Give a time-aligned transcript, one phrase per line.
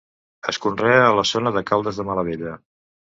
[0.51, 2.55] Es conrea a la zona de Caldes de Malavella.